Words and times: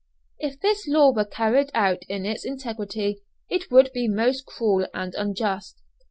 If 0.39 0.59
this 0.59 0.87
law 0.87 1.13
were 1.13 1.25
carried 1.25 1.69
out 1.75 2.01
in 2.09 2.25
its 2.25 2.43
integrity 2.43 3.21
it 3.49 3.69
would 3.69 3.91
be 3.93 4.07
most 4.07 4.47
cruel 4.47 4.87
and 4.95 5.13
unjust. 5.13 5.77